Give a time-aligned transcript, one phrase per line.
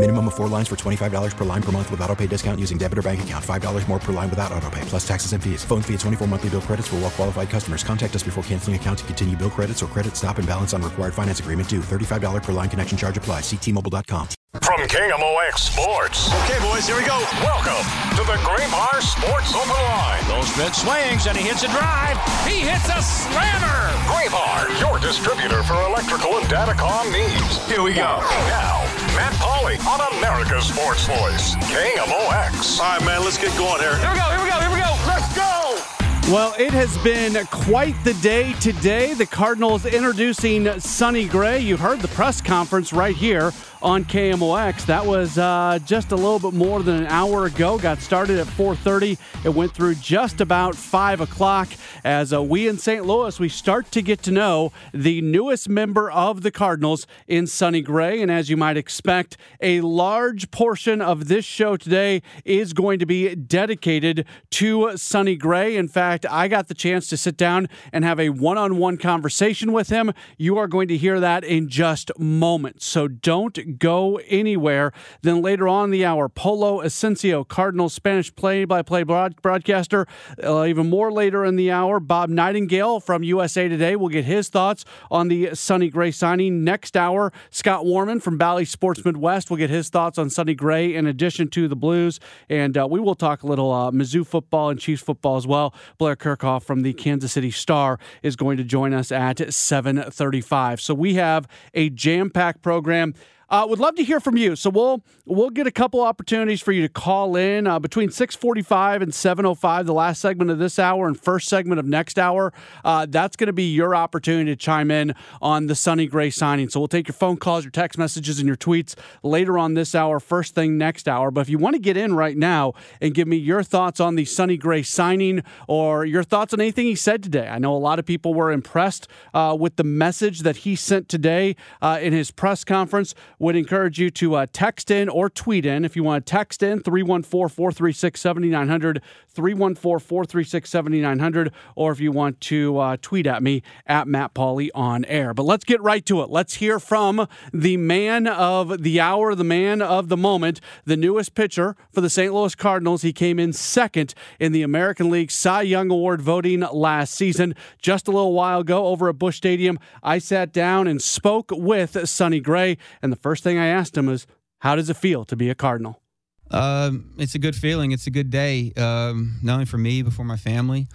[0.00, 2.78] Minimum of four lines for $25 per line per month with auto pay discount using
[2.78, 3.44] debit or bank account.
[3.44, 5.62] $5 more per line without auto pay, plus taxes and fees.
[5.62, 7.84] Phone fee at 24 monthly bill credits for well qualified customers.
[7.84, 10.80] Contact us before canceling account to continue bill credits or credit stop and balance on
[10.80, 11.80] required finance agreement due.
[11.80, 13.42] $35 per line connection charge applies.
[13.42, 14.26] Ctmobile.com.
[14.64, 16.32] From KMOX Sports.
[16.42, 17.20] Okay, boys, here we go.
[17.44, 17.84] Welcome
[18.16, 20.24] to the Graybar Sports Open Line.
[20.26, 22.16] Goldschmidt swings and he hits a drive.
[22.48, 23.78] He hits a slammer.
[24.08, 27.68] Graybar, your distributor for electrical and datacom needs.
[27.68, 28.18] Here we go.
[28.50, 28.82] Now,
[29.20, 32.80] Matt Pauley on America's Sports Voice, KMOX.
[32.80, 33.94] All right, man, let's get going here.
[33.98, 34.24] Here we go.
[34.30, 34.58] Here we go.
[34.60, 34.96] Here we go.
[35.06, 36.32] Let's go.
[36.32, 39.12] Well, it has been quite the day today.
[39.12, 41.60] The Cardinals introducing Sonny Gray.
[41.60, 44.86] You heard the press conference right here on KMOX.
[44.86, 47.78] That was uh, just a little bit more than an hour ago.
[47.78, 49.18] Got started at 4:30.
[49.44, 51.68] It went through just about five o'clock.
[52.04, 53.04] As uh, we in St.
[53.04, 57.80] Louis, we start to get to know the newest member of the Cardinals in Sonny
[57.80, 58.20] Gray.
[58.20, 63.06] And as you might expect, a large portion of this show today is going to
[63.06, 65.76] be dedicated to Sonny Gray.
[65.76, 69.88] In fact, I got the chance to sit down and have a one-on-one conversation with
[69.88, 70.12] him.
[70.38, 72.86] You are going to hear that in just moments.
[72.86, 74.92] So don't go anywhere.
[75.22, 80.06] Then later on the hour, Polo Ascencio, Cardinals Spanish play-by-play broadcaster.
[80.42, 84.48] Uh, even more later in the hour, Bob Nightengale from USA Today will get his
[84.48, 86.64] thoughts on the Sonny Gray signing.
[86.64, 90.94] Next hour, Scott Warmann from Bally Sports Midwest will get his thoughts on Sonny Gray
[90.94, 92.20] in addition to the Blues.
[92.48, 95.74] And uh, we will talk a little uh, Mizzou football and Chiefs football as well.
[95.98, 100.80] Blair Kerkhoff from the Kansas City Star is going to join us at 7:35.
[100.80, 103.14] So we have a jam-packed program.
[103.50, 104.54] Uh, would love to hear from you.
[104.54, 109.02] So we'll we'll get a couple opportunities for you to call in uh, between 6:45
[109.02, 112.52] and 7:05, the last segment of this hour and first segment of next hour.
[112.84, 116.68] Uh, that's going to be your opportunity to chime in on the Sonny Gray signing.
[116.68, 118.94] So we'll take your phone calls, your text messages, and your tweets
[119.24, 121.32] later on this hour, first thing next hour.
[121.32, 124.14] But if you want to get in right now and give me your thoughts on
[124.14, 127.78] the Sonny Gray signing or your thoughts on anything he said today, I know a
[127.78, 132.12] lot of people were impressed uh, with the message that he sent today uh, in
[132.12, 135.84] his press conference would encourage you to uh, text in or tweet in.
[135.84, 139.02] If you want to text in, 314 436 7900,
[139.34, 144.70] 314 436 7900, or if you want to uh, tweet at me at Matt Pauley
[144.74, 145.32] on air.
[145.34, 146.30] But let's get right to it.
[146.30, 151.34] Let's hear from the man of the hour, the man of the moment, the newest
[151.34, 152.32] pitcher for the St.
[152.32, 153.02] Louis Cardinals.
[153.02, 157.54] He came in second in the American League Cy Young Award voting last season.
[157.80, 162.08] Just a little while ago over at Busch Stadium, I sat down and spoke with
[162.08, 164.26] Sonny Gray, and the first thing I asked him was,
[164.60, 166.00] How does it feel to be a Cardinal?
[166.50, 167.92] Um, it's a good feeling.
[167.92, 170.88] It's a good day, um, not only for me, but for my family.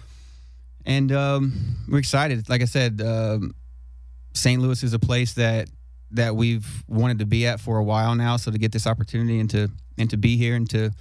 [0.84, 2.48] And um, we're excited.
[2.48, 3.54] Like I said, um,
[4.34, 4.60] St.
[4.60, 5.68] Louis is a place that
[6.12, 8.36] that we've wanted to be at for a while now.
[8.36, 9.68] So to get this opportunity and to
[9.98, 10.92] and to be here and to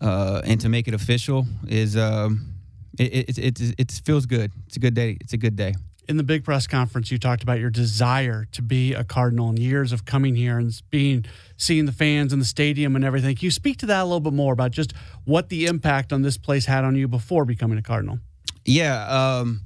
[0.00, 2.54] uh, and to make it official is um,
[2.98, 4.52] it, it, it, it, it feels good.
[4.66, 5.16] It's a good day.
[5.20, 5.74] It's a good day
[6.08, 9.58] in the big press conference, you talked about your desire to be a Cardinal and
[9.58, 11.26] years of coming here and being
[11.58, 13.36] seeing the fans in the stadium and everything.
[13.36, 16.22] Can you speak to that a little bit more about just what the impact on
[16.22, 18.18] this place had on you before becoming a Cardinal?
[18.64, 19.60] Yeah, um,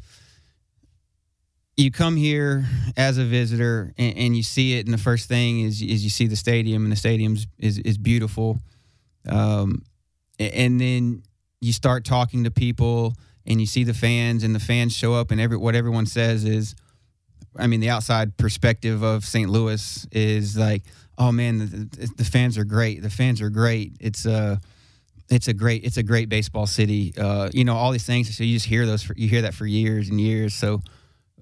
[1.76, 2.66] you come here
[2.96, 6.10] as a visitor and, and, you see it, and the first thing is is you
[6.10, 8.58] see the stadium, and the stadium is is beautiful,
[9.28, 9.82] um,
[10.38, 11.22] and then
[11.60, 13.14] you start talking to people
[13.46, 16.44] and you see the fans and the fans show up and every what everyone says
[16.44, 16.74] is
[17.56, 19.50] I mean the outside perspective of St.
[19.50, 20.82] Louis is like
[21.18, 23.02] oh man the, the fans are great.
[23.02, 23.96] The fans are great.
[24.00, 24.60] It's a
[25.28, 27.14] it's a great it's a great baseball city.
[27.18, 29.54] Uh, you know all these things so you just hear those for, you hear that
[29.54, 30.54] for years and years.
[30.54, 30.80] So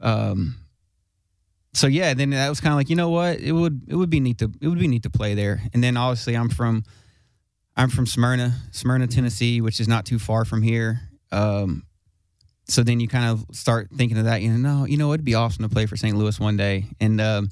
[0.00, 0.56] um
[1.72, 3.38] so yeah then that was kind of like you know what?
[3.40, 5.62] It would it would be neat to it would be neat to play there.
[5.72, 6.84] And then obviously I'm from
[7.76, 11.02] I'm from Smyrna Smyrna Tennessee which is not too far from here.
[11.32, 11.84] Um,
[12.70, 14.42] so then you kind of start thinking of that.
[14.42, 16.16] You know, you know, it'd be awesome to play for St.
[16.16, 16.84] Louis one day.
[17.00, 17.50] And um,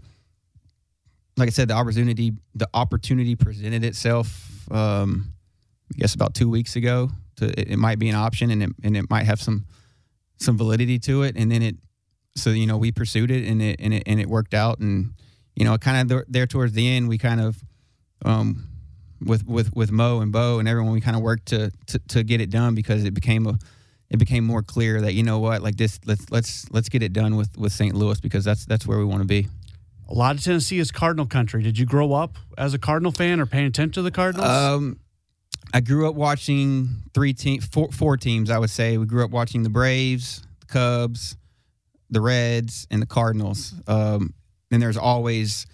[1.37, 4.71] like I said, the opportunity the opportunity presented itself.
[4.71, 5.33] Um,
[5.93, 7.11] I guess about two weeks ago.
[7.37, 9.67] To it, it might be an option, and it and it might have some
[10.39, 11.37] some validity to it.
[11.37, 11.77] And then it,
[12.37, 14.79] so you know, we pursued it, and it and it and it worked out.
[14.79, 15.15] And
[15.57, 17.57] you know, kind of there towards the end, we kind of,
[18.25, 18.69] um,
[19.21, 22.23] with with with Mo and Bo and everyone, we kind of worked to, to to
[22.23, 23.59] get it done because it became a
[24.11, 27.13] it became more clear that you know what, like this, let's let's let's get it
[27.13, 27.95] done with with St.
[27.95, 29.49] Louis because that's that's where we want to be.
[30.09, 31.63] A lot of Tennessee is Cardinal country.
[31.63, 34.49] Did you grow up as a Cardinal fan or paying attention to the Cardinals?
[34.49, 34.99] Um,
[35.75, 38.51] I grew up watching three team, four, four teams.
[38.51, 41.37] I would say we grew up watching the Braves, the Cubs,
[42.09, 43.75] the Reds, and the Cardinals.
[43.87, 44.33] Um,
[44.71, 45.67] and there's always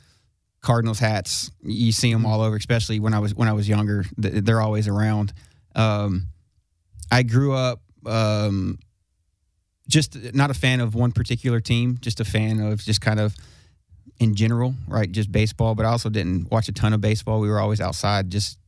[0.62, 1.52] Cardinals hats.
[1.62, 4.04] You see them all over, especially when I was when I was younger.
[4.16, 5.32] They're always around.
[5.76, 6.28] Um,
[7.12, 8.78] I grew up um,
[9.88, 13.34] just not a fan of one particular team, just a fan of just kind of
[14.18, 15.10] in general, right?
[15.10, 17.40] Just baseball, but I also didn't watch a ton of baseball.
[17.40, 18.58] We were always outside just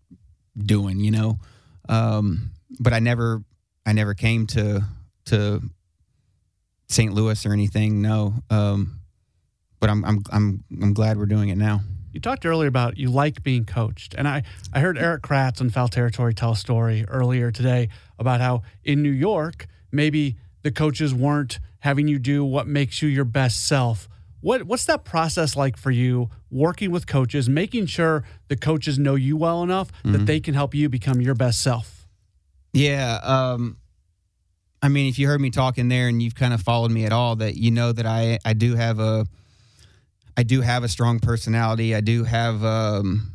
[0.56, 1.38] doing, you know.
[1.88, 2.50] Um,
[2.80, 3.42] but I never
[3.84, 4.82] I never came to
[5.26, 5.62] to
[6.88, 7.12] St.
[7.12, 8.34] Louis or anything, no.
[8.50, 9.00] Um,
[9.80, 11.80] but I'm I'm I'm I'm glad we're doing it now.
[12.16, 14.42] You talked earlier about you like being coached, and I
[14.72, 19.02] I heard Erik Kratz on Foul Territory tell a story earlier today about how in
[19.02, 24.08] New York maybe the coaches weren't having you do what makes you your best self.
[24.40, 29.14] What what's that process like for you working with coaches, making sure the coaches know
[29.14, 30.12] you well enough mm-hmm.
[30.12, 32.06] that they can help you become your best self?
[32.72, 33.76] Yeah, um,
[34.80, 37.12] I mean, if you heard me talking there and you've kind of followed me at
[37.12, 39.26] all, that you know that I I do have a
[40.36, 41.94] I do have a strong personality.
[41.94, 43.32] I do have um,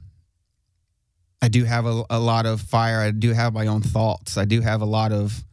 [1.41, 2.99] I do have a, a lot of fire.
[2.99, 4.37] I do have my own thoughts.
[4.37, 5.43] I do have a lot of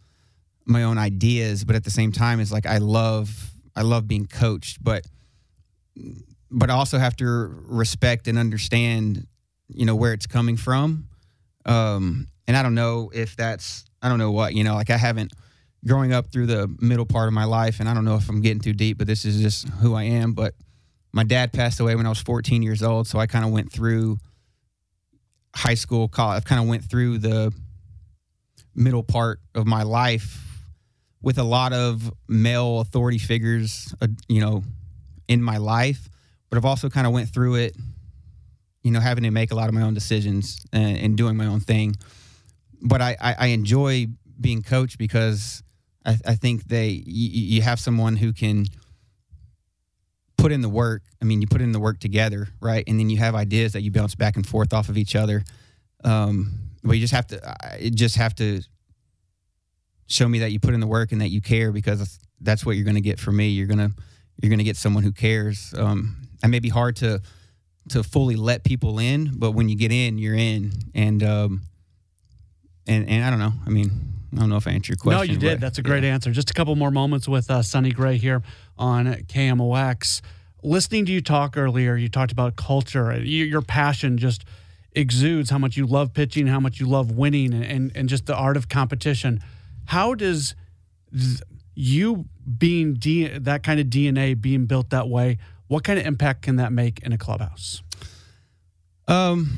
[0.67, 4.27] my own ideas, but at the same time, it's like I love I love being
[4.27, 5.07] coached, but
[6.51, 9.27] but I also have to respect and understand,
[9.69, 11.09] you know, where it's coming from.
[11.65, 14.75] Um, and I don't know if that's I don't know what you know.
[14.75, 15.33] Like I haven't
[15.87, 18.43] growing up through the middle part of my life, and I don't know if I'm
[18.43, 20.35] getting too deep, but this is just who I am.
[20.35, 20.55] But
[21.13, 23.73] my dad passed away when I was 14 years old, so I kind of went
[23.73, 24.19] through
[25.55, 26.43] high school, college.
[26.45, 27.53] I kind of went through the
[28.75, 30.45] middle part of my life
[31.21, 34.63] with a lot of male authority figures, uh, you know,
[35.27, 36.09] in my life.
[36.49, 37.77] But I've also kind of went through it,
[38.83, 41.47] you know, having to make a lot of my own decisions and, and doing my
[41.47, 41.97] own thing.
[42.81, 44.07] But I, I, I enjoy
[44.41, 45.63] being coached because
[46.07, 48.67] I, I think they you, you have someone who can
[50.39, 51.03] put in the work.
[51.21, 52.85] I mean, you put in the work together, right?
[52.87, 55.45] And then you have ideas that you bounce back and forth off of each other.
[56.05, 58.63] Um, but you just have to, I just have to
[60.07, 62.77] show me that you put in the work and that you care because that's what
[62.77, 63.49] you're going to get from me.
[63.49, 63.91] You're gonna,
[64.41, 65.75] you're gonna get someone who cares.
[65.77, 67.21] Um, it may be hard to
[67.91, 70.73] to fully let people in, but when you get in, you're in.
[70.95, 71.63] And um,
[72.87, 73.53] and and I don't know.
[73.67, 73.91] I mean,
[74.33, 75.19] I don't know if I answered your question.
[75.19, 75.61] No, you did.
[75.61, 76.15] That's a great yeah.
[76.15, 76.31] answer.
[76.31, 78.43] Just a couple more moments with uh, Sonny Gray here
[78.77, 80.21] on KMOX.
[80.63, 83.19] Listening to you talk earlier, you talked about culture.
[83.21, 84.45] Your passion just
[84.93, 88.35] exudes how much you love pitching, how much you love winning, and, and just the
[88.35, 89.41] art of competition.
[89.87, 90.55] How does
[91.75, 92.27] you
[92.59, 95.39] being D, that kind of DNA being built that way,
[95.69, 97.83] what kind of impact can that make in a clubhouse?
[99.07, 99.57] Um,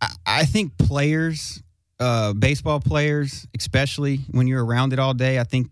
[0.00, 1.62] I, I think players
[2.02, 5.70] uh, baseball players, especially when you're around it all day, I think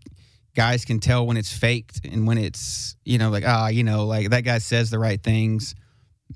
[0.55, 4.05] guys can tell when it's faked and when it's you know like ah you know
[4.05, 5.75] like that guy says the right things,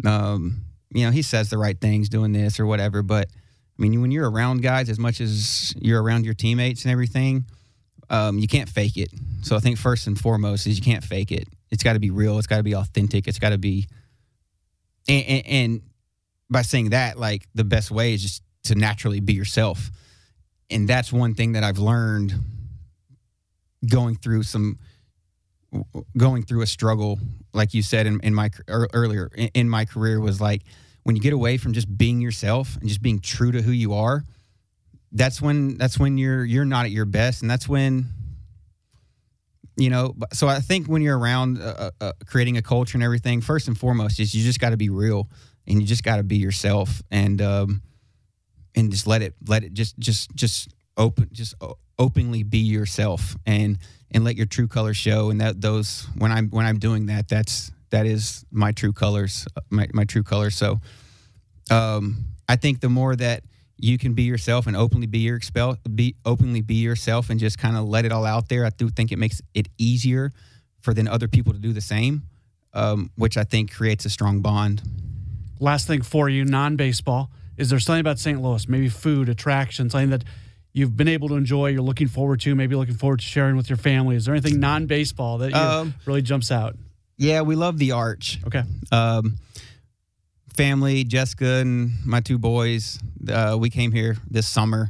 [0.06, 3.04] um, you know he says the right things doing this or whatever.
[3.04, 6.92] But I mean when you're around guys as much as you're around your teammates and
[6.92, 7.46] everything,
[8.10, 9.10] um, you can't fake it.
[9.44, 11.48] So I think first and foremost is you can't fake it.
[11.72, 12.38] It's got to be real.
[12.38, 13.28] It's got to be authentic.
[13.30, 13.88] It's got to be,
[15.08, 15.82] and, and, and
[16.50, 19.92] by saying that, like the best way is just to naturally be yourself.
[20.70, 22.34] And that's one thing that I've learned
[23.90, 24.80] going through some
[26.18, 27.20] going through a struggle
[27.54, 30.62] like you said in, in my earlier in, my career was like
[31.04, 33.94] when you get away from just being yourself and just being true to who you
[33.94, 34.24] are
[35.12, 38.06] that's when that's when you're you're not at your best and that's when
[39.76, 43.42] you know so i think when you're around uh, uh, creating a culture and everything
[43.42, 45.30] first and foremost is you just got to be real
[45.68, 47.82] and you just got to be yourself and um,
[48.76, 51.56] and just let it let it just just just open just
[51.98, 53.78] openly be yourself and
[54.12, 57.28] and let your true colors show and that those when i'm when i'm doing that
[57.28, 60.80] that's that is my true colors my, my true colors so
[61.72, 63.44] um i think the more that
[63.78, 67.58] you can be yourself and openly be your expel be openly be yourself and just
[67.58, 70.32] kind of let it all out there i do think it makes it easier
[70.82, 72.24] for then other people to do the same
[72.76, 74.84] um, which I think creates a strong bond.
[75.60, 77.32] Last thing for you, non baseball.
[77.58, 78.42] Is there something about St.
[78.42, 80.24] Louis, maybe food, attraction, something that
[80.74, 83.70] you've been able to enjoy, you're looking forward to, maybe looking forward to sharing with
[83.70, 84.16] your family?
[84.16, 86.76] Is there anything non baseball that um, really jumps out?
[87.18, 88.40] Yeah, we love the Arch.
[88.46, 88.64] Okay.
[88.92, 89.38] Um,
[90.56, 94.90] family, Jessica and my two boys, uh, we came here this summer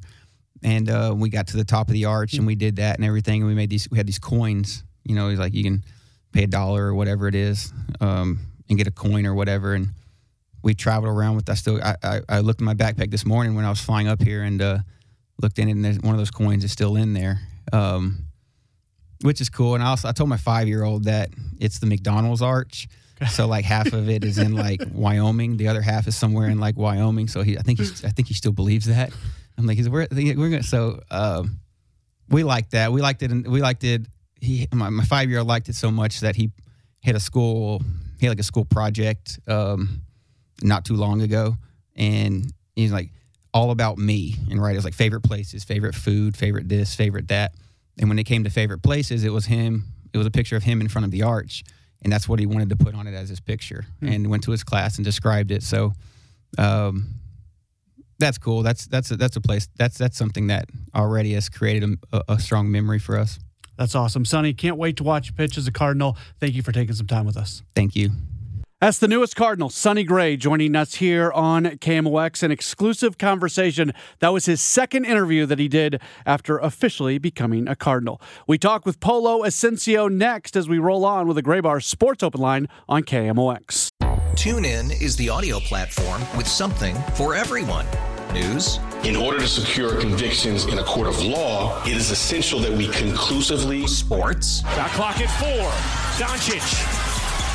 [0.64, 3.06] and uh, we got to the top of the arch and we did that and
[3.06, 3.42] everything.
[3.42, 5.84] And we made these, we had these coins, you know, it's like you can
[6.32, 9.74] pay a dollar or whatever it is um, and get a coin or whatever.
[9.74, 9.90] And
[10.66, 13.54] we traveled around with, I still, I, I, I, looked in my backpack this morning
[13.54, 14.80] when I was flying up here and uh,
[15.40, 17.40] looked in it and one of those coins is still in there.
[17.72, 18.26] Um,
[19.22, 19.76] which is cool.
[19.76, 21.30] And I also I told my five year old that
[21.60, 22.88] it's the McDonald's arch.
[23.30, 26.60] So like half of it is in like Wyoming, the other half is somewhere in
[26.60, 27.28] like Wyoming.
[27.28, 29.14] So he, I think he's, I think he still believes that.
[29.58, 30.64] I'm like, he's we're we're gonna.
[30.64, 31.60] So um,
[32.28, 32.92] we liked that.
[32.92, 33.32] We liked it.
[33.32, 34.02] And we liked it.
[34.42, 36.52] He, my, my five year old liked it so much that he
[37.04, 37.82] had a school.
[38.20, 40.02] He had like a school project um,
[40.62, 41.56] not too long ago,
[41.96, 43.10] and he's like
[43.54, 44.36] all about me.
[44.50, 47.54] And right, it was like favorite places, favorite food, favorite this, favorite that.
[47.98, 49.86] And when it came to favorite places, it was him.
[50.14, 51.64] It was a picture of him in front of the arch
[52.06, 54.14] and that's what he wanted to put on it as his picture mm.
[54.14, 55.92] and went to his class and described it so
[56.58, 57.10] um,
[58.20, 62.00] that's cool that's that's a, that's a place that's that's something that already has created
[62.14, 63.40] a, a strong memory for us
[63.78, 66.72] that's awesome sonny can't wait to watch you pitch as a cardinal thank you for
[66.72, 68.12] taking some time with us thank you
[68.86, 73.92] that's the newest Cardinal, Sonny Gray, joining us here on KMOX, an exclusive conversation.
[74.20, 78.22] That was his second interview that he did after officially becoming a Cardinal.
[78.46, 82.40] We talk with Polo Ascencio next as we roll on with a Graybar Sports Open
[82.40, 83.90] Line on KMOX.
[84.36, 87.88] TuneIn is the audio platform with something for everyone.
[88.34, 88.80] News.
[89.04, 92.90] In order to secure convictions in a court of law, it is essential that we
[92.90, 93.88] conclusively.
[93.88, 94.62] Sports.
[94.62, 95.72] Got clock at four.
[96.24, 97.15] Doncic.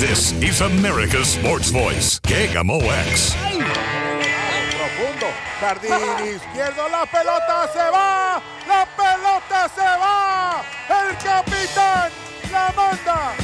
[0.00, 3.36] This is America's Sports Voice, KMOX.
[4.72, 5.26] Profundo,
[5.60, 12.10] jardín izquierdo, la pelota se va, la pelota se va, el capitán
[12.50, 13.34] la manda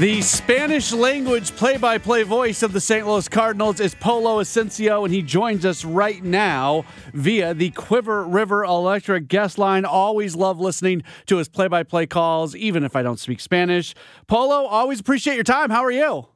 [0.00, 3.06] The Spanish language play by play voice of the St.
[3.06, 8.64] Louis Cardinals is Polo Ascencio, and he joins us right now via the Cuivre River
[8.64, 9.84] Electric guest line.
[9.84, 13.94] Always love listening to his play by play calls, even if I don't speak Spanish.
[14.26, 15.68] Polo, always appreciate your time.
[15.68, 16.28] How are you?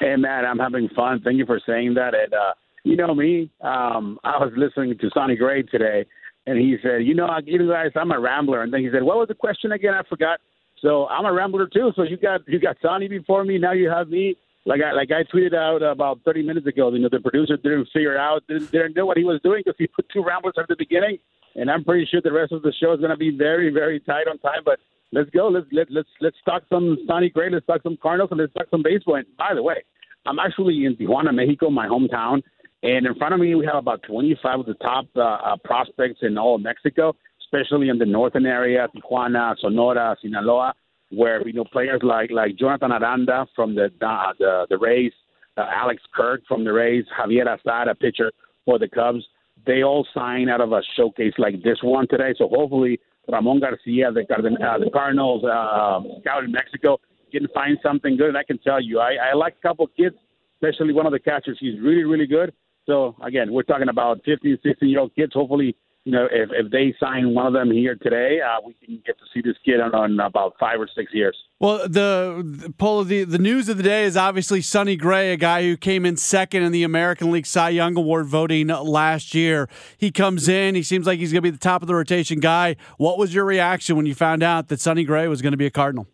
[0.00, 1.20] Hey, Matt, I'm having fun.
[1.22, 2.16] Thank you for saying that.
[2.16, 6.04] And, uh, you know me, um, I was listening to Sonny Gray today,
[6.48, 8.62] and he said, You know, you guys, I'm a rambler.
[8.64, 9.94] And then he said, What was the question again?
[9.94, 10.40] I forgot.
[10.82, 11.92] So I'm a rambler too.
[11.96, 13.58] So you got you got Sonny before me.
[13.58, 14.36] Now you have me.
[14.64, 16.92] Like I like I tweeted out about 30 minutes ago.
[16.92, 19.76] You know the producer didn't figure out didn't, didn't know what he was doing because
[19.78, 21.18] he put two ramblers at the beginning.
[21.56, 24.00] And I'm pretty sure the rest of the show is going to be very very
[24.00, 24.62] tight on time.
[24.64, 24.78] But
[25.12, 25.48] let's go.
[25.48, 27.50] Let's let, let's let's talk some Sonny Gray.
[27.50, 29.16] Let's talk some Cardinals and let's talk some baseball.
[29.16, 29.82] And by the way,
[30.26, 32.42] I'm actually in Tijuana, Mexico, my hometown.
[32.82, 36.20] And in front of me, we have about 25 of the top uh, uh, prospects
[36.22, 37.14] in all of Mexico
[37.52, 40.72] especially in the northern area, Tijuana, Sonora, Sinaloa,
[41.10, 45.12] where you know players like like Jonathan Aranda from the uh, the the Rays,
[45.56, 48.30] uh, Alex Kirk from the Rays, Javier Assad, a pitcher
[48.64, 49.24] for the Cubs,
[49.66, 52.34] they all sign out of a showcase like this one today.
[52.38, 56.98] So hopefully Ramon Garcia, the uh, the Cardinals uh, scout in Mexico,
[57.32, 58.28] can find something good.
[58.28, 60.16] And I can tell you, I, I like a couple kids,
[60.56, 61.58] especially one of the catchers.
[61.60, 62.52] He's really really good.
[62.86, 65.32] So again, we're talking about 15, 16 year old kids.
[65.34, 69.02] Hopefully you know, if, if they sign one of them here today, uh, we can
[69.06, 71.36] get to see this kid on, on about five or six years.
[71.58, 75.36] Well, the, the Polo, the, the news of the day is obviously Sonny Gray, a
[75.36, 79.68] guy who came in second in the American League Cy Young Award voting last year.
[79.98, 82.40] He comes in, he seems like he's going to be the top of the rotation
[82.40, 82.76] guy.
[82.96, 85.66] What was your reaction when you found out that Sonny Gray was going to be
[85.66, 86.06] a Cardinal?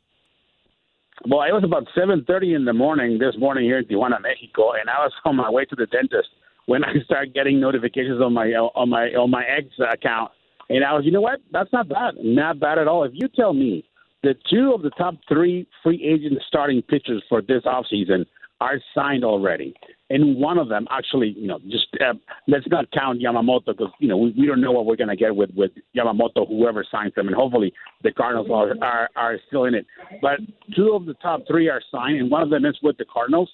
[1.25, 4.91] Well, it was about 7:30 in the morning this morning here in Tijuana, Mexico, and
[4.91, 6.29] I was on my way to the dentist
[6.67, 10.31] when I started getting notifications on my on my on my ex account,
[10.69, 11.41] and I was, you know what?
[11.53, 13.05] That's not bad, not bad at all.
[13.05, 13.85] If you tell me
[14.23, 18.27] that two of the top three free agent starting pitchers for this offseason
[18.61, 19.75] are signed already,
[20.11, 22.15] and one of them actually, you know, just uh,
[22.49, 25.17] let's not count Yamamoto because you know we, we don't know what we're going to
[25.17, 29.65] get with with Yamamoto, whoever signs them, and hopefully the Cardinals are, are are still
[29.65, 29.87] in it.
[30.21, 30.41] But
[30.75, 33.51] two of the top three are signed, and one of them is with the Cardinals.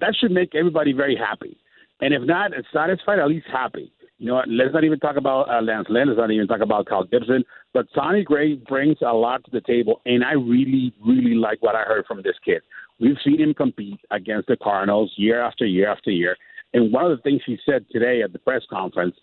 [0.00, 1.56] That should make everybody very happy.
[2.00, 3.92] And if not satisfied, at least happy.
[4.18, 6.08] You know, let's not even talk about uh, Lance Lynn.
[6.08, 7.44] Let's not even talk about Kyle Gibson.
[7.72, 11.76] But Sonny Gray brings a lot to the table, and I really, really like what
[11.76, 12.62] I heard from this kid.
[12.98, 16.36] We've seen him compete against the Cardinals year after year after year.
[16.74, 19.14] And one of the things he said today at the press conference,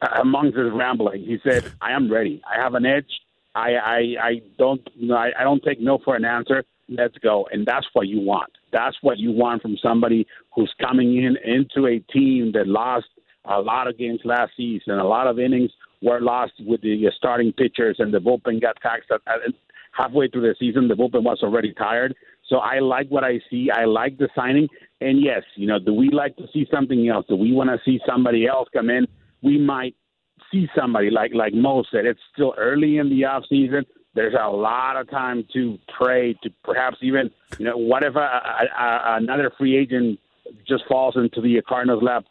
[0.00, 2.42] uh, amongst his rambling, he said, "I am ready.
[2.44, 3.20] I have an edge.
[3.54, 6.64] I, I, I don't, you know, I, I don't take no for an answer.
[6.88, 8.50] Let's go." And that's what you want.
[8.72, 13.06] That's what you want from somebody who's coming in into a team that lost
[13.44, 14.98] a lot of games last season.
[14.98, 18.76] A lot of innings were lost with the uh, starting pitchers, and the bullpen got
[18.82, 19.54] taxed at, uh, at,
[19.92, 20.88] halfway through the season.
[20.88, 22.14] The bullpen was already tired.
[22.48, 23.70] So I like what I see.
[23.70, 24.68] I like the signing.
[25.00, 27.26] And yes, you know, do we like to see something else?
[27.28, 29.06] Do we want to see somebody else come in?
[29.42, 29.94] We might
[30.52, 32.06] see somebody like like Mo said.
[32.06, 33.84] It's still early in the off season.
[34.14, 38.18] There's a lot of time to pray to perhaps even you know what if a,
[38.18, 40.18] a, a, another free agent
[40.66, 42.24] just falls into the Cardinals' lap.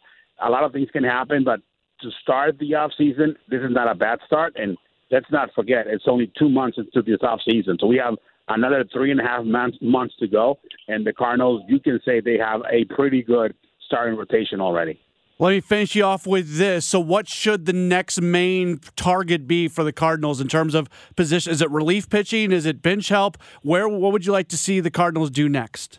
[0.44, 1.60] A lot of things can happen, but
[2.02, 4.54] to start the off season, this is not a bad start.
[4.56, 4.76] And
[5.10, 8.14] let's not forget, it's only two months into this off season, so we have
[8.48, 10.58] another three and a half months months to go.
[10.88, 13.54] And the Cardinals, you can say they have a pretty good
[13.86, 15.00] starting rotation already.
[15.42, 16.86] Let me finish you off with this.
[16.86, 21.50] So, what should the next main target be for the Cardinals in terms of position?
[21.50, 22.52] Is it relief pitching?
[22.52, 23.36] Is it bench help?
[23.62, 23.88] Where?
[23.88, 25.98] What would you like to see the Cardinals do next?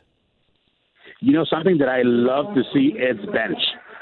[1.19, 3.57] You know, something that I love to see is bench.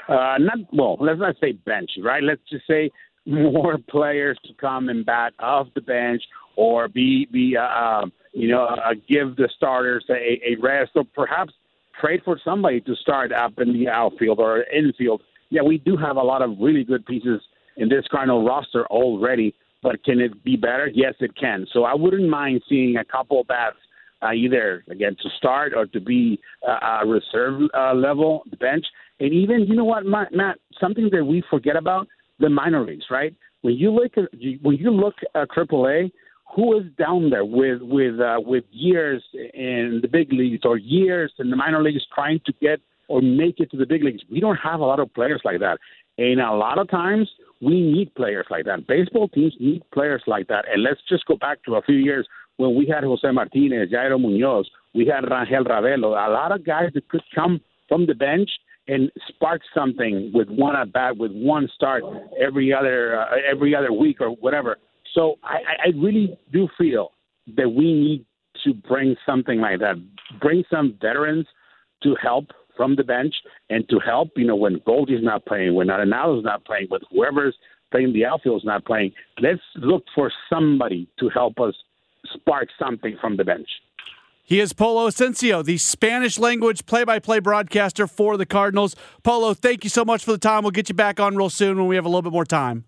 [0.08, 0.96] Uh, not well.
[1.00, 2.22] Let's not say bench, right?
[2.22, 2.92] Let's just say
[3.26, 6.22] more players to come and bat off the bench
[6.54, 11.02] or be be uh, um, you know uh, give the starters a, a rest or
[11.16, 11.52] perhaps
[12.00, 15.20] trade for somebody to start up in the outfield or infield
[15.52, 17.40] yeah, we do have a lot of really good pieces
[17.76, 20.90] in this Cardinal roster already, but can it be better?
[20.92, 21.66] Yes, it can.
[21.72, 23.76] So I wouldn't mind seeing a couple bats
[24.22, 28.86] uh, either again to start or to be uh, a reserve uh, level bench.
[29.20, 33.34] And even you know what, Matt, something that we forget about the minor leagues, right?
[33.60, 34.24] When you look at
[34.62, 36.12] when you look at AAA,
[36.56, 41.32] who is down there with with uh, with years in the big leagues or years
[41.38, 44.22] in the minor leagues trying to get or make it to the big leagues.
[44.30, 45.78] We don't have a lot of players like that.
[46.18, 48.86] And a lot of times we need players like that.
[48.86, 50.64] Baseball teams need players like that.
[50.72, 54.20] And let's just go back to a few years when we had Jose Martinez, Yairo
[54.20, 58.50] Munoz, we had Rangel Ravelo, a lot of guys that could come from the bench
[58.88, 62.02] and spark something with one at bat, with one start
[62.40, 64.76] every other uh, every other week or whatever.
[65.14, 67.12] So I, I really do feel
[67.56, 68.26] that we need
[68.64, 69.96] to bring something like that,
[70.40, 71.46] bring some veterans
[72.02, 73.34] to help from the bench
[73.70, 77.56] and to help, you know, when Goldie's not playing, when Arenado's not playing, when whoever's
[77.90, 81.74] playing the outfield is not playing, let's look for somebody to help us
[82.34, 83.68] spark something from the bench.
[84.44, 88.96] He is Polo Ascencio, the Spanish language play by play broadcaster for the Cardinals.
[89.22, 90.62] Polo, thank you so much for the time.
[90.62, 92.84] We'll get you back on real soon when we have a little bit more time.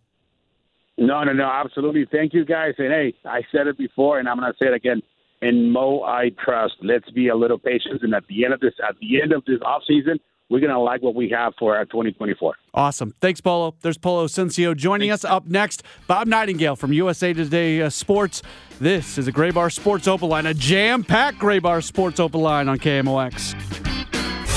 [0.99, 2.07] No, no, no, absolutely.
[2.11, 2.75] Thank you guys.
[2.79, 5.01] And hey, I said it before and I'm going to say it again
[5.42, 6.75] and Mo I trust.
[6.83, 9.44] Let's be a little patient, and at the end of this, at the end of
[9.44, 10.18] this off season,
[10.51, 12.55] we're going to like what we have for our 2024.
[12.75, 13.14] Awesome.
[13.20, 13.75] Thanks, Polo.
[13.81, 15.25] There's Polo Ascencio joining Thanks.
[15.25, 15.83] us up next.
[16.07, 18.42] Bob Nightengale from USA Today uh, Sports.
[18.79, 23.55] This is a Graybar Sports Open Line, a jam-packed Graybar Sports Open Line on KMOX.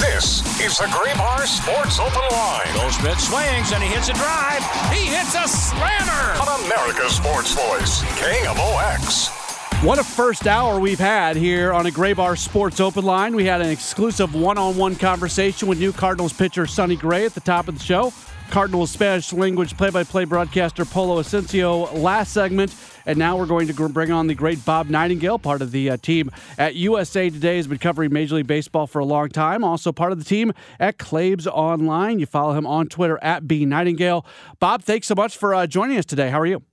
[0.02, 2.68] This is the Graybar Sports Open Line.
[2.74, 4.62] Goldschmidt swings and he hits a drive.
[4.92, 6.42] He hits a slammer.
[6.42, 9.47] On America's Sports Voice, KMOX.
[9.84, 13.36] What a first hour we've had here on a Graybar Sports Open Line.
[13.36, 17.36] We had an exclusive one on one conversation with new Cardinals pitcher Sonny Gray at
[17.36, 18.12] the top of the show.
[18.50, 22.76] Cardinals Spanish language play by play broadcaster Polo Ascencio last segment.
[23.06, 25.98] And now we're going to bring on the great Bob Nightengale, part of the uh,
[25.98, 29.64] team at USA Today, has been covering Major League Baseball for a long time.
[29.64, 32.18] Also part of the team at Claves Online.
[32.18, 34.26] You follow him on Twitter at B Nightengale.
[34.60, 36.32] Bob, thanks so much for uh, joining us today.
[36.32, 36.64] How are you?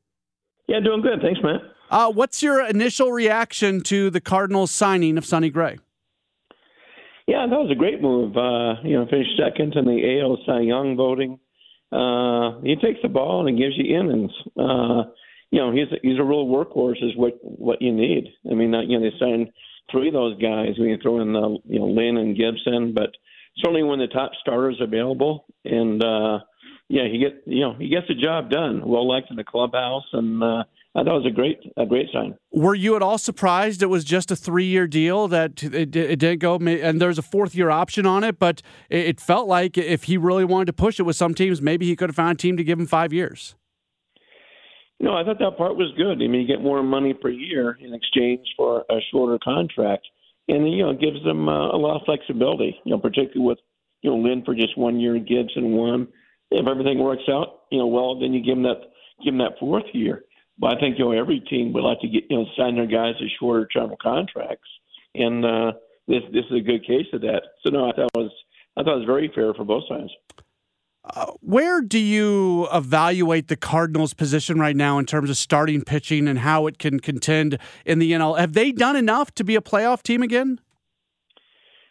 [0.68, 1.20] Yeah, doing good.
[1.20, 1.60] Thanks, man.
[1.90, 5.78] Uh, what's your initial reaction to the Cardinals signing of Sonny Gray?
[7.26, 8.36] Yeah, that was a great move.
[8.36, 11.38] Uh, you know, finished second in the AL Cy Young voting.
[11.90, 14.32] Uh, he takes the ball and he gives you innings.
[14.58, 15.10] Uh,
[15.50, 17.02] you know, he's a, he's a real workhorse.
[17.02, 18.24] Is what what you need.
[18.50, 19.48] I mean, you know, they signed
[19.90, 20.74] three of those guys.
[20.78, 23.10] We can throw in the you know Lynn and Gibson, but
[23.58, 26.40] certainly when the top starters available, and uh,
[26.88, 28.86] yeah, he get you know he gets the job done.
[28.86, 30.64] Well liked in the clubhouse, and uh,
[30.96, 32.36] I thought it was a great a great sign.
[32.52, 36.18] Were you at all surprised it was just a three year deal that it, it
[36.18, 40.04] didn't go and there's a fourth year option on it, but it felt like if
[40.04, 42.36] he really wanted to push it with some teams, maybe he could have found a
[42.36, 43.56] team to give him five years.
[45.00, 46.22] No, I thought that part was good.
[46.22, 50.06] I mean, you get more money per year in exchange for a shorter contract,
[50.48, 52.78] and you know, it gives them uh, a lot of flexibility.
[52.84, 53.58] You know, particularly with
[54.02, 56.06] you know Lynn for just one year, Gibson one.
[56.52, 58.80] If everything works out, you know, well, then you give them that
[59.24, 60.22] give them that fourth year.
[60.58, 62.86] But I think you know every team would like to get you know sign their
[62.86, 64.68] guys to shorter term contracts,
[65.14, 65.72] and uh,
[66.06, 67.42] this this is a good case of that.
[67.62, 68.30] So no, I thought it was
[68.76, 70.10] I thought it was very fair for both sides.
[71.04, 76.26] Uh, where do you evaluate the Cardinals' position right now in terms of starting pitching
[76.26, 78.38] and how it can contend in the NL?
[78.38, 80.60] Have they done enough to be a playoff team again?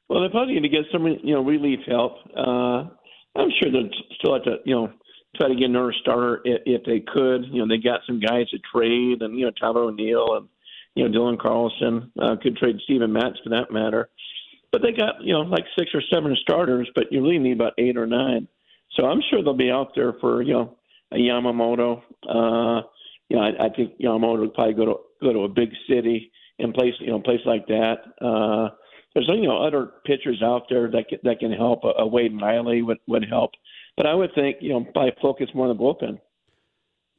[0.10, 2.14] Well, they're probably going to get some, you know, relief help.
[2.36, 2.90] Uh,
[3.36, 4.92] I'm sure they'll still have to, you know,
[5.36, 7.46] try to get another starter if, if they could.
[7.52, 10.48] You know, they got some guys to trade, and you know, Tyler O'Neill and
[10.96, 14.10] you know Dylan Carlson uh, could trade Steven Matz for that matter.
[14.72, 17.74] But they got you know like six or seven starters, but you really need about
[17.78, 18.48] eight or nine.
[18.96, 20.78] So I'm sure they'll be out there for you know
[21.12, 22.02] a Yamamoto.
[22.28, 22.88] Uh,
[23.30, 26.32] you know, I, I think Yamamoto would probably go to go to a big city
[26.60, 27.98] and place you know place like that.
[28.22, 28.70] Uh,
[29.14, 31.84] there's you know other pitchers out there that can, that can help.
[31.84, 33.52] A, a Wade Miley would would help,
[33.98, 36.20] but I would think you know probably focus more on the bullpen.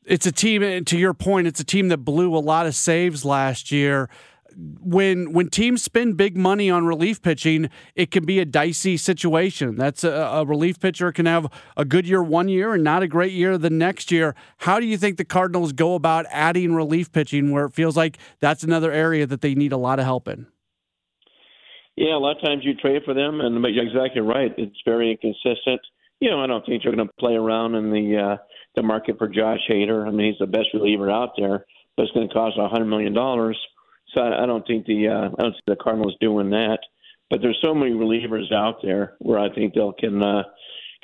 [0.05, 0.63] It's a team.
[0.63, 4.11] And to your point, it's a team that blew a lot of saves last year
[4.57, 9.77] when when teams spend big money on relief pitching, it can be a dicey situation.
[9.77, 13.09] That's a, a, relief pitcher can have a good year one year and not a
[13.09, 14.35] great year the next year.
[14.59, 18.19] How do you think the Cardinals go about adding relief pitching where it feels like
[18.41, 20.47] that's another area that they need a lot of help in?
[21.97, 24.53] Yeah, a lot of times you trade for them, and but you're exactly right.
[24.59, 25.81] It's very inconsistent.
[26.25, 28.37] You know, I don't think they're going to play around in the uh,
[28.77, 30.07] the market for Josh Hader.
[30.07, 32.87] I mean, he's the best reliever out there, but it's going to cost a hundred
[32.87, 33.59] million dollars
[34.15, 36.79] so I, I don't think the uh, I don't see the Cardinals doing that.
[37.31, 40.45] But there's so many relievers out there where I think they'll can uh,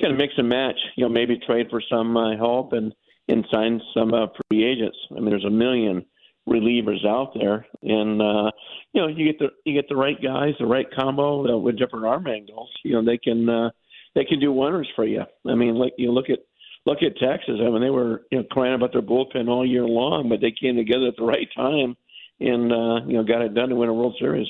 [0.01, 0.79] kind of mix and match.
[0.97, 2.93] You know, maybe trade for some uh, help and
[3.29, 4.99] and sign some uh, free agents.
[5.11, 6.05] I mean, there's a million
[6.49, 8.51] relievers out there, and uh,
[8.93, 11.79] you know, you get the you get the right guys, the right combo uh, with
[11.79, 12.71] different arm angles.
[12.85, 13.71] You know, they can uh,
[14.15, 15.23] they can do wonders for you.
[15.47, 16.39] I mean, like you look at
[16.87, 17.57] look at Texas.
[17.61, 20.53] I mean, they were you know crying about their bullpen all year long, but they
[20.53, 21.97] came together at the right time
[22.41, 24.49] and uh, you know got it done to win a World Series.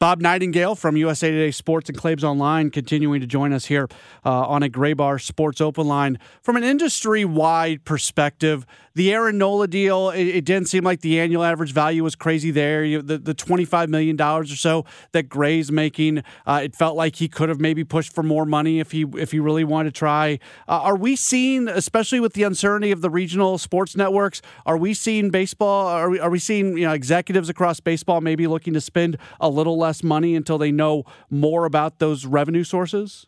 [0.00, 3.88] Bob Nightengale from USA Today Sports and Claves Online continuing to join us here
[4.24, 6.20] uh, on a Graybar Sports Open line.
[6.40, 11.18] From an industry wide perspective, the Aaron Nola deal, it, it, didn't seem like the
[11.20, 12.84] annual average value was crazy there.
[12.84, 17.28] You, the, the $25 million or so that Gray's making, uh, it felt like he
[17.28, 20.38] could have maybe pushed for more money if he if he really wanted to try.
[20.68, 24.94] Uh, are we seeing, especially with the uncertainty of the regional sports networks, are we
[24.94, 28.80] seeing baseball, are we, are we seeing you know, executives across baseball maybe looking to
[28.80, 33.26] spend a little less less money until they know more about those revenue sources?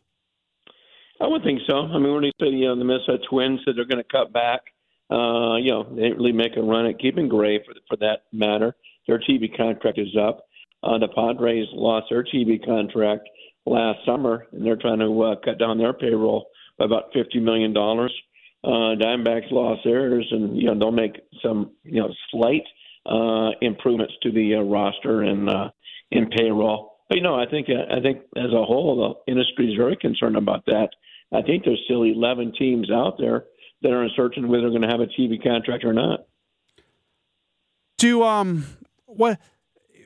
[1.20, 1.76] I would think so.
[1.86, 4.32] I mean, when they said, you know, the Minnesota Twins said they're going to cut
[4.32, 4.60] back,
[5.10, 8.24] uh, you know, they didn't really make a run at keeping Gray for, for that
[8.32, 8.76] matter.
[9.06, 10.46] Their TV contract is up.
[10.82, 13.28] Uh, the Padres lost their TV contract
[13.66, 16.46] last summer, and they're trying to uh, cut down their payroll
[16.78, 17.74] by about $50 million.
[17.76, 22.64] Uh, Diamondbacks lost theirs, and, you know, they'll make some, you know, slight
[23.06, 25.70] uh, improvements to the uh, roster and uh,
[26.10, 26.96] in payroll.
[27.08, 30.36] But you know, I think I think as a whole, the industry is very concerned
[30.36, 30.90] about that.
[31.32, 33.44] I think there's still 11 teams out there
[33.82, 36.26] that are uncertain whether they're going to have a TV contract or not.
[37.98, 38.64] Do um
[39.06, 39.38] what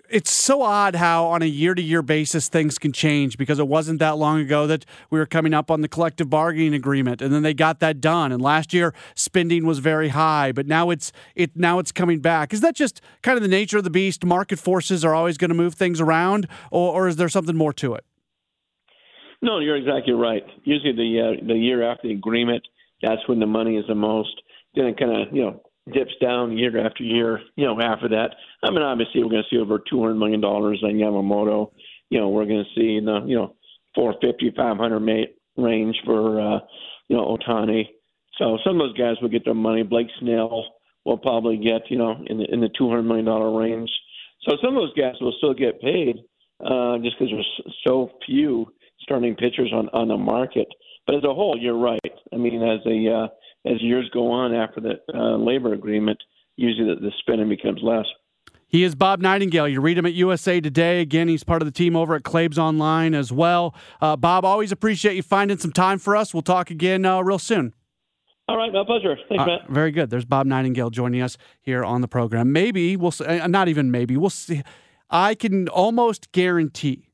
[0.09, 3.67] it's so odd how on a year to year basis things can change because it
[3.67, 7.33] wasn't that long ago that we were coming up on the collective bargaining agreement and
[7.33, 8.31] then they got that done.
[8.33, 12.53] And last year spending was very high but now it's it now it's coming back.
[12.53, 14.25] Is that just kind of the nature of the beast?
[14.25, 17.73] Market forces are always going to move things around or, or is there something more
[17.75, 18.05] to it?
[19.43, 20.45] No you're exactly right.
[20.65, 22.63] Usually the uh, the year after the agreement
[23.03, 24.41] That's when the money is the most.
[24.75, 25.63] Then it kind of you know
[25.93, 27.41] dips down year after year.
[27.57, 30.41] You know after that, I mean obviously we're going to see over two hundred million
[30.41, 31.73] dollars on Yamamoto.
[32.11, 33.55] You know we're going to see in the you know
[33.95, 36.59] four fifty five hundred range for uh,
[37.09, 37.85] you know Ohtani.
[38.39, 39.83] So some of those guys will get their money.
[39.83, 40.65] Blake Snell
[41.05, 43.91] will probably get you know in the in the two hundred million dollar range.
[44.49, 46.17] So some of those guys will still get paid
[46.65, 48.67] uh, just because there's so few
[49.01, 50.69] starting pitchers on on the market.
[51.07, 52.01] But as a whole, you're right.
[52.33, 53.29] I mean, as a uh,
[53.65, 56.23] as years go on after the uh, labor agreement,
[56.57, 58.07] usually the, the spending becomes less.
[58.67, 59.71] He is Bob Nightengale.
[59.71, 61.01] You read him at USA Today.
[61.01, 63.75] Again, he's part of the team over at Claibs Online as well.
[64.01, 66.35] Uh, Bob, always appreciate you finding some time for us.
[66.35, 67.73] We'll talk again uh, real soon.
[68.49, 69.17] All right, my pleasure.
[69.29, 69.69] Thanks, uh, Matt.
[69.69, 70.11] Very good.
[70.11, 72.53] There's Bob Nightengale joining us here on the program.
[72.53, 74.63] Maybe we'll uh, not even maybe we'll see.
[75.09, 77.11] I can almost guarantee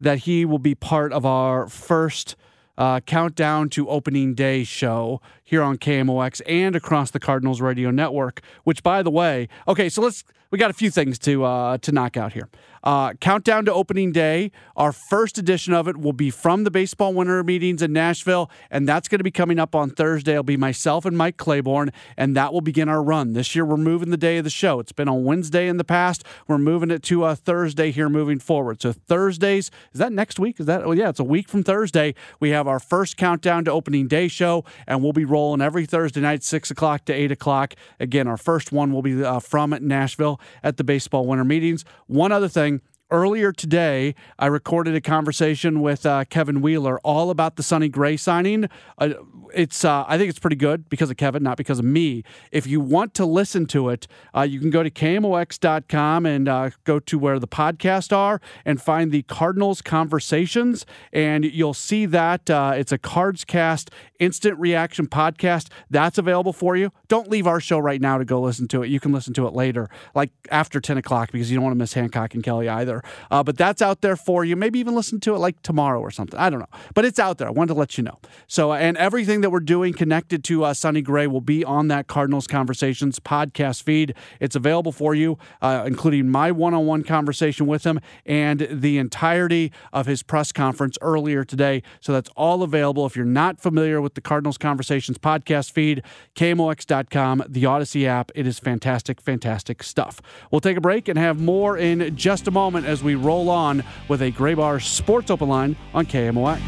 [0.00, 2.34] that he will be part of our first
[2.76, 8.40] uh, countdown to opening day show here on KMOX and across the Cardinals radio network.
[8.64, 11.92] Which, by the way, okay, so let's we got a few things to uh, to
[11.92, 12.48] knock out here.
[12.84, 14.52] Uh, countdown to opening day.
[14.76, 18.86] Our first edition of it will be from the baseball winter meetings in Nashville, and
[18.86, 20.32] that's going to be coming up on Thursday.
[20.32, 23.32] It'll be myself and Mike Claiborne, and that will begin our run.
[23.32, 24.80] This year, we're moving the day of the show.
[24.80, 26.24] It's been on Wednesday in the past.
[26.46, 28.82] We're moving it to a Thursday here moving forward.
[28.82, 30.60] So Thursdays is that next week?
[30.60, 30.82] Is that?
[30.84, 32.14] Oh yeah, it's a week from Thursday.
[32.38, 36.20] We have our first countdown to opening day show, and we'll be rolling every Thursday
[36.20, 37.74] night, six o'clock to eight o'clock.
[37.98, 41.84] Again, our first one will be uh, from Nashville at the baseball winter meetings.
[42.06, 42.73] One other thing
[43.10, 48.16] earlier today, I recorded a conversation with uh, Kevin Wheeler all about the Sonny Gray
[48.16, 48.68] signing.
[48.98, 49.10] Uh,
[49.54, 52.24] it's uh, I think it's pretty good because of Kevin, not because of me.
[52.50, 56.70] If you want to listen to it, uh, you can go to KMOX.com and uh,
[56.84, 62.50] go to where the podcasts are and find the Cardinals Conversations, and you'll see that
[62.50, 65.68] uh, it's a Cards Cast instant reaction podcast.
[65.90, 66.90] That's available for you.
[67.08, 68.88] Don't leave our show right now to go listen to it.
[68.88, 71.78] You can listen to it later, like after 10 o'clock, because you don't want to
[71.78, 72.93] miss Hancock and Kelly either.
[73.30, 74.56] Uh, but that's out there for you.
[74.56, 76.38] Maybe even listen to it like tomorrow or something.
[76.38, 76.78] I don't know.
[76.94, 77.48] But it's out there.
[77.48, 78.18] I wanted to let you know.
[78.46, 82.06] So, and everything that we're doing connected to uh, Sonny Gray will be on that
[82.06, 84.14] Cardinals Conversations podcast feed.
[84.40, 88.98] It's available for you, uh, including my one on one conversation with him and the
[88.98, 91.82] entirety of his press conference earlier today.
[92.00, 93.06] So that's all available.
[93.06, 96.02] If you're not familiar with the Cardinals Conversations podcast feed,
[96.34, 100.20] KMOX.com, the Audacy app, it is fantastic, fantastic stuff.
[100.50, 103.82] We'll take a break and have more in just a moment as we roll on
[104.08, 106.60] with a Graybar Sports Open Line on KMOX.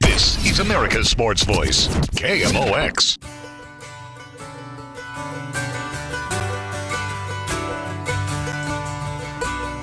[0.00, 3.18] This is America's Sports Voice, KMOX.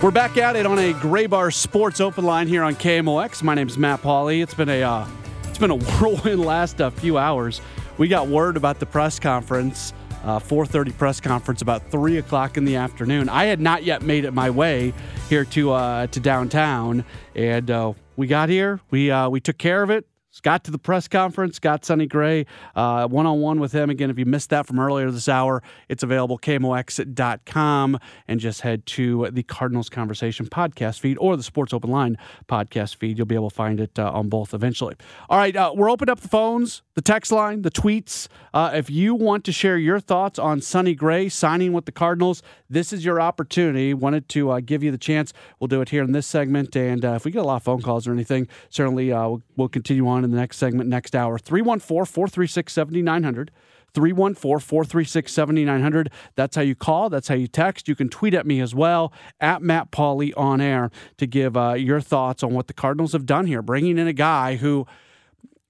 [0.03, 3.41] We're back at it on a Graybar Sports Open Line here on KMOX.
[3.41, 4.43] My name is Matt Pauley.
[4.43, 5.07] It's been a uh,
[5.47, 7.61] it's been a whirlwind last uh, few hours.
[7.97, 9.93] We got word about the press conference
[10.23, 13.29] uh, 4.30 press conference about 3 o'clock in the afternoon.
[13.29, 14.93] I had not yet made it my way
[15.29, 17.05] here to uh, to downtown
[17.35, 18.79] and uh, we got here.
[18.91, 20.05] We uh, we took care of it
[20.41, 23.89] got to the press conference, got Sonny Gray one on one with him.
[23.89, 28.85] Again, if you missed that from earlier this hour, it's available KMOX.com and just head
[28.87, 32.17] to the Cardinals Conversation podcast feed or the Sports Open Line
[32.47, 33.17] podcast feed.
[33.17, 34.95] You'll be able to find it uh, on both eventually.
[35.29, 38.27] All right, uh, we're opening up the phones, the text line, the tweets.
[38.53, 42.41] Uh, if you want to share your thoughts on Sonny Gray signing with the Cardinals,
[42.69, 43.93] this is your opportunity.
[43.93, 45.33] Wanted to uh, give you the chance.
[45.59, 46.75] We'll do it here in this segment.
[46.75, 49.43] And uh, if we get a lot of phone calls or anything, certainly uh, we'll,
[49.55, 51.37] we'll continue on in the next segment, next hour.
[51.37, 53.51] 314 436 7900.
[53.93, 56.11] 314 436 7900.
[56.35, 57.09] That's how you call.
[57.09, 57.87] That's how you text.
[57.87, 61.73] You can tweet at me as well, at Matt Pauley on air, to give uh,
[61.73, 64.85] your thoughts on what the Cardinals have done here, bringing in a guy who.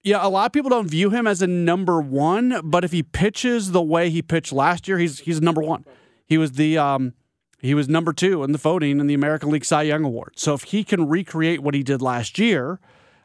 [0.06, 3.04] Yeah, a lot of people don't view him as a number one, but if he
[3.04, 5.86] pitches the way he pitched last year, he's he's number one.
[6.26, 7.14] He was the um,
[7.60, 10.34] he was number two in the voting in the American League Cy Young Award.
[10.36, 12.82] So if he can recreate what he did last year,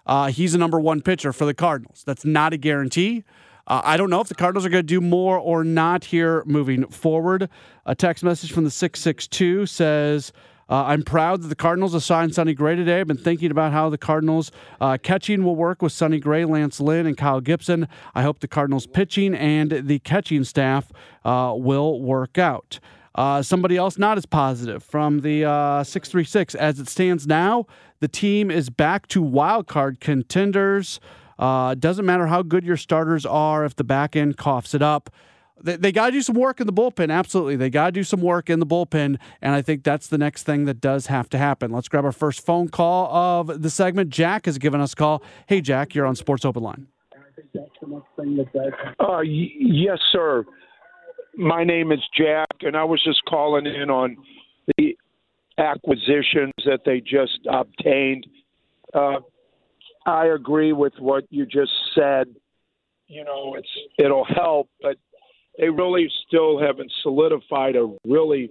[0.08, 2.02] uh, he's a number one pitcher for the Cardinals.
[2.04, 3.24] That's not a guarantee.
[3.66, 6.42] Uh, I don't know if the Cardinals are going to do more or not here
[6.46, 7.50] moving forward.
[7.84, 10.32] A text message from the 662 says,
[10.70, 13.00] uh, I'm proud that the Cardinals assigned Sonny Gray today.
[13.00, 16.80] I've been thinking about how the Cardinals uh, catching will work with Sonny Gray, Lance
[16.80, 17.88] Lynn, and Kyle Gibson.
[18.14, 20.90] I hope the Cardinals pitching and the catching staff
[21.24, 22.80] uh, will work out.
[23.18, 26.54] Uh, somebody else not as positive from the uh, 636.
[26.54, 27.66] As it stands now,
[27.98, 31.00] the team is back to wild card contenders.
[31.36, 35.10] Uh, doesn't matter how good your starters are if the back end coughs it up.
[35.60, 37.12] they, they got to do some work in the bullpen.
[37.12, 37.56] Absolutely.
[37.56, 39.18] They got to do some work in the bullpen.
[39.42, 41.72] And I think that's the next thing that does have to happen.
[41.72, 44.10] Let's grab our first phone call of the segment.
[44.10, 45.24] Jack has given us a call.
[45.46, 46.86] Hey, Jack, you're on Sports Open Line.
[49.00, 50.44] Uh, yes, sir.
[51.38, 54.16] My name is Jack, and I was just calling in on
[54.76, 54.98] the
[55.56, 58.26] acquisitions that they just obtained.
[58.92, 59.20] Uh,
[60.04, 62.26] I agree with what you just said.
[63.06, 63.68] You know, it's
[64.00, 64.96] it'll help, but
[65.58, 68.50] they really still haven't solidified a really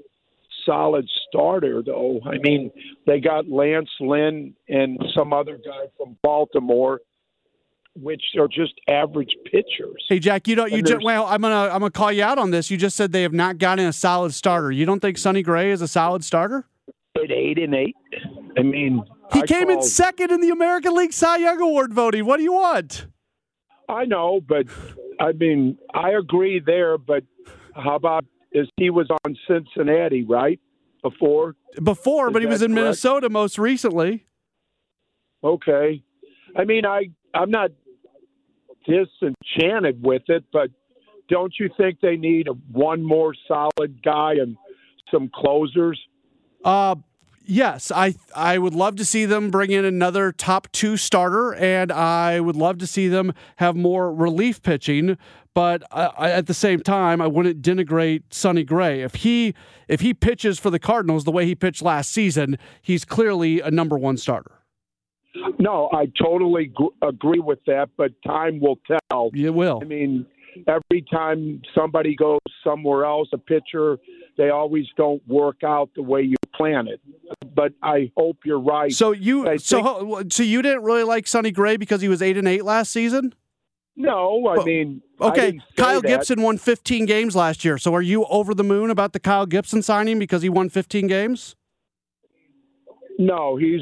[0.65, 2.21] solid starter, though.
[2.25, 2.71] I mean,
[3.05, 7.01] they got Lance Lynn and some other guy from Baltimore,
[8.01, 10.05] which are just average pitchers.
[10.09, 12.51] Hey Jack, you don't you just well, I'm gonna I'm gonna call you out on
[12.51, 12.69] this.
[12.71, 14.71] You just said they have not gotten a solid starter.
[14.71, 16.65] You don't think Sonny Gray is a solid starter?
[17.15, 17.95] At eight and eight,
[18.57, 22.25] I mean, He I came in second in the American League Cy Young Award voting.
[22.25, 23.07] What do you want?
[23.89, 24.65] I know, but
[25.19, 26.97] I mean, I agree there.
[26.97, 27.23] But
[27.73, 30.59] how about is he was on Cincinnati right
[31.01, 31.55] before?
[31.81, 32.83] Before, Is but he was in correct?
[32.83, 34.25] Minnesota most recently.
[35.43, 36.03] Okay,
[36.55, 37.71] I mean, I I'm not
[38.87, 40.69] disenchanted with it, but
[41.29, 44.55] don't you think they need one more solid guy and
[45.11, 45.99] some closers?
[46.63, 46.95] Uh
[47.45, 51.91] yes, I I would love to see them bring in another top 2 starter and
[51.91, 55.17] I would love to see them have more relief pitching,
[55.53, 59.01] but I, I, at the same time I wouldn't denigrate Sonny Gray.
[59.01, 59.53] If he
[59.87, 63.71] if he pitches for the Cardinals the way he pitched last season, he's clearly a
[63.71, 64.56] number 1 starter.
[65.59, 68.79] No, I totally gr- agree with that, but time will
[69.11, 69.29] tell.
[69.33, 69.79] You will.
[69.81, 70.25] I mean,
[70.67, 73.97] every time somebody goes somewhere else, a pitcher,
[74.37, 77.01] they always don't work out the way you plan it.
[77.55, 78.91] But I hope you're right.
[78.91, 82.21] So you I so think- so you didn't really like Sonny Gray because he was
[82.21, 83.33] 8 and 8 last season?
[83.99, 86.07] no, I mean, Okay, didn't Kyle that.
[86.07, 87.79] Gibson won 15 games last year.
[87.79, 91.07] So are you over the moon about the Kyle Gibson signing because he won 15
[91.07, 91.55] games?
[93.17, 93.81] No, he's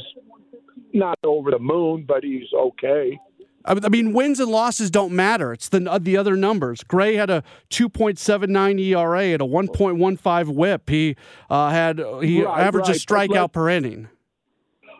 [0.96, 3.20] not over the moon, but he's okay.
[3.68, 5.52] I mean, wins and losses don't matter.
[5.52, 6.84] It's the the other numbers.
[6.84, 10.90] Gray had a 2.79 ERA and a 1.15 WHIP.
[10.90, 11.16] He
[11.50, 14.08] uh, had he Right, averaged a right, but strikeout per inning.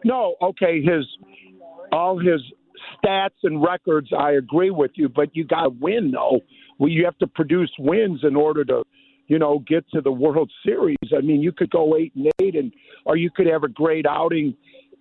[0.04, 1.06] No, okay, his
[1.92, 2.42] all his
[3.04, 6.40] stats and records, I agree with you, but you got to win though.
[6.80, 8.84] Well, you have to produce wins in order to,
[9.28, 10.98] you know, get to the World Series.
[11.16, 12.74] I mean, you could go eight and eight, and
[13.06, 14.56] or you could have a great outing,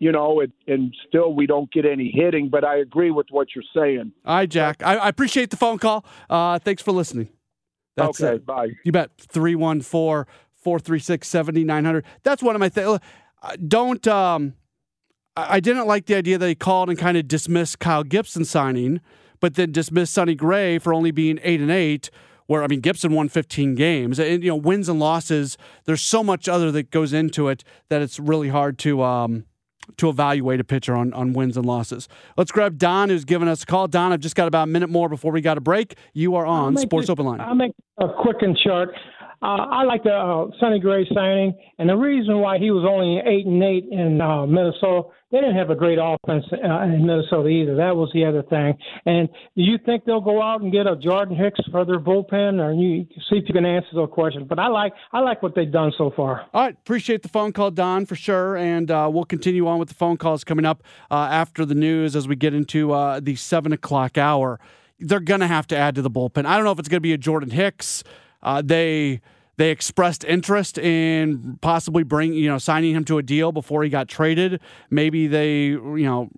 [0.04, 2.50] you know, and, and still we don't get any hitting.
[2.50, 4.12] But I agree with what you're saying.
[4.26, 4.82] All right, Jack.
[4.82, 6.04] I, I appreciate the phone call.
[6.28, 7.30] Uh, thanks for listening.
[7.96, 8.44] That's okay, it.
[8.44, 8.68] bye.
[8.84, 9.12] You bet.
[9.16, 12.04] 314 436 7900.
[12.22, 12.98] That's one of my things.
[13.66, 14.06] Don't.
[14.06, 14.52] Um,
[15.36, 19.00] I didn't like the idea that he called and kind of dismissed Kyle Gibson signing,
[19.40, 22.10] but then dismissed Sonny Gray for only being eight and eight.
[22.46, 25.56] Where I mean, Gibson won 15 games, and you know, wins and losses.
[25.86, 29.46] There's so much other that goes into it that it's really hard to um,
[29.96, 32.08] to evaluate a pitcher on on wins and losses.
[32.36, 33.88] Let's grab Don, who's giving us a call.
[33.88, 35.96] Don, I've just got about a minute more before we got a break.
[36.12, 37.40] You are on Sports this- Open Line.
[37.40, 38.90] I'll make a quick and short.
[39.44, 43.20] Uh, I like the uh, Sonny Gray signing, and the reason why he was only
[43.20, 47.48] eight and eight in uh, Minnesota, they didn't have a great offense uh, in Minnesota
[47.48, 47.76] either.
[47.76, 48.72] That was the other thing.
[49.04, 52.58] And do you think they'll go out and get a Jordan Hicks for their bullpen,
[52.58, 54.46] or you see if you can answer those questions?
[54.48, 56.46] But I like I like what they've done so far.
[56.54, 59.88] All right, appreciate the phone call, Don, for sure, and uh, we'll continue on with
[59.88, 63.36] the phone calls coming up uh, after the news as we get into uh, the
[63.36, 64.58] seven o'clock hour.
[65.00, 66.46] They're gonna have to add to the bullpen.
[66.46, 68.02] I don't know if it's gonna be a Jordan Hicks.
[68.44, 69.20] Uh, they
[69.56, 73.90] they expressed interest in possibly bring you know signing him to a deal before he
[73.90, 74.60] got traded.
[74.90, 76.30] Maybe they you know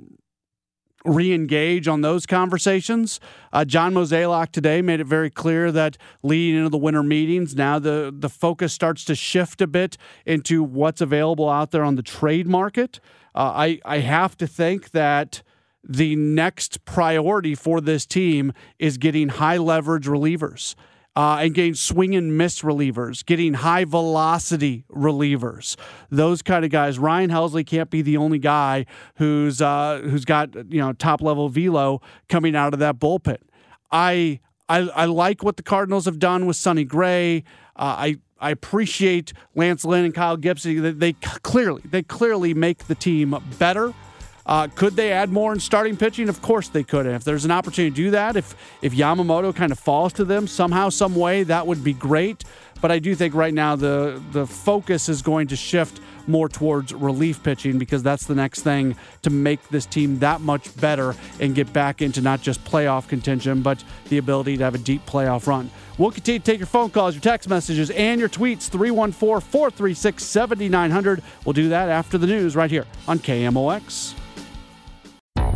[1.04, 3.20] re-engage on those conversations.
[3.52, 7.78] Uh, John Mozeliak today made it very clear that leading into the winter meetings, now
[7.78, 12.02] the the focus starts to shift a bit into what's available out there on the
[12.02, 13.00] trade market.
[13.34, 15.42] Uh, I I have to think that
[15.88, 20.74] the next priority for this team is getting high leverage relievers
[21.16, 25.74] uh, and getting swing and miss relievers, getting high velocity relievers.
[26.10, 26.98] Those kind of guys.
[26.98, 28.84] Ryan Helsley can't be the only guy
[29.16, 33.38] who's uh, who's got you know top level velo coming out of that bullpen.
[33.90, 37.44] I I, I like what the Cardinals have done with Sonny Gray.
[37.74, 40.82] Uh, I I appreciate Lance Lynn and Kyle Gibson.
[40.82, 43.94] They, they clearly they clearly make the team better.
[44.46, 46.28] Uh, could they add more in starting pitching?
[46.28, 47.04] Of course they could.
[47.04, 50.24] And if there's an opportunity to do that, if if Yamamoto kind of falls to
[50.24, 52.44] them somehow, some way, that would be great.
[52.80, 56.92] But I do think right now the the focus is going to shift more towards
[56.92, 61.54] relief pitching because that's the next thing to make this team that much better and
[61.54, 65.46] get back into not just playoff contention, but the ability to have a deep playoff
[65.46, 65.70] run.
[65.98, 70.22] We'll continue to take your phone calls, your text messages, and your tweets 314 436
[70.22, 71.22] 7900.
[71.44, 74.14] We'll do that after the news right here on KMOX.